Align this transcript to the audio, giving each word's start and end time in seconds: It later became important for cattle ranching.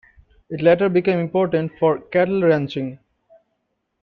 It 0.49 0.61
later 0.61 0.89
became 0.89 1.19
important 1.19 1.73
for 1.77 1.99
cattle 2.01 2.41
ranching. 2.41 2.97